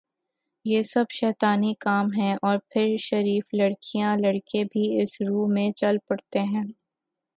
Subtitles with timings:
[0.65, 5.97] یہ سب شیطانی کام ہیں اور پھر شریف لڑکیاں لڑکے بھی اس رو میں چل
[6.07, 6.63] پڑتے ہیں